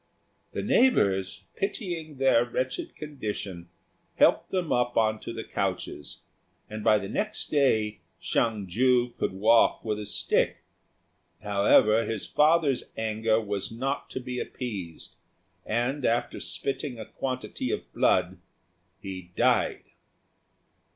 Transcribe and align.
The 0.53 0.63
neighbours, 0.63 1.43
pitying 1.55 2.17
their 2.17 2.43
wretched 2.43 2.95
condition, 2.95 3.69
helped 4.15 4.49
them 4.49 4.71
up 4.73 4.97
on 4.97 5.19
to 5.19 5.31
the 5.31 5.43
couches, 5.43 6.23
and 6.67 6.83
by 6.83 6.97
the 6.97 7.07
next 7.07 7.51
day 7.51 7.99
Hsiang 8.19 8.65
ju 8.65 9.09
could 9.11 9.31
walk 9.31 9.85
with 9.85 9.99
a 9.99 10.07
stick; 10.07 10.63
however, 11.43 12.03
his 12.03 12.25
father's 12.25 12.85
anger 12.97 13.39
was 13.39 13.71
not 13.71 14.09
to 14.09 14.19
be 14.19 14.39
appeased, 14.39 15.17
and, 15.67 16.03
after 16.03 16.39
spitting 16.39 16.97
a 16.99 17.05
quantity 17.05 17.69
of 17.69 17.93
blood, 17.93 18.39
he 18.99 19.31
died. 19.35 19.83